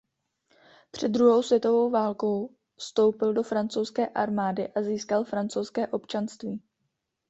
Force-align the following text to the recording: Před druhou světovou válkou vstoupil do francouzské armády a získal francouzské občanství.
Před 0.91 1.07
druhou 1.09 1.43
světovou 1.43 1.89
válkou 1.89 2.55
vstoupil 2.77 3.33
do 3.33 3.43
francouzské 3.43 4.07
armády 4.07 4.67
a 4.73 4.81
získal 4.83 5.23
francouzské 5.23 5.87
občanství. 5.87 6.61